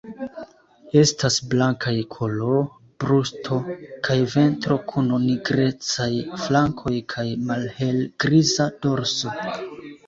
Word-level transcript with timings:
Estas 1.01 1.35
blankaj 1.51 1.93
kolo, 2.15 2.55
brusto 3.05 3.59
kaj 4.09 4.17
ventro 4.37 4.79
kun 4.95 5.15
nigrecaj 5.29 6.11
flankoj 6.47 6.97
kaj 7.17 7.29
malhelgriza 7.53 8.71
dorso. 8.87 9.39